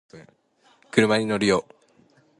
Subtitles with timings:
[0.89, 1.63] 車に乗るよ